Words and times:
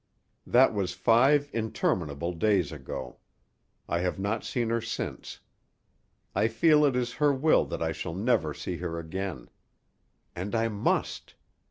That 0.47 0.73
was 0.73 0.95
five 0.95 1.47
interminable 1.53 2.33
days 2.33 2.71
ago. 2.71 3.19
I 3.87 3.99
have 3.99 4.17
not 4.17 4.43
seen 4.43 4.69
her 4.71 4.81
since. 4.81 5.41
I 6.33 6.47
feel 6.47 6.83
it 6.85 6.95
is 6.95 7.13
her 7.21 7.31
will 7.31 7.65
that 7.65 7.83
I 7.83 7.91
shall 7.91 8.15
never 8.15 8.51
see 8.51 8.77
her 8.77 8.97
again. 8.97 9.51
And 10.35 10.55
I 10.55 10.69
must! 10.69 11.35